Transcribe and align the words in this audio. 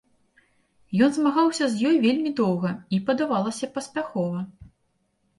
Ён 1.07 1.11
змагаўся 1.17 1.65
з 1.73 1.89
ёй 1.89 1.95
вельмі 2.05 2.31
доўга 2.39 2.71
і, 2.97 2.99
падавалася, 3.11 3.69
паспяхова. 3.75 4.39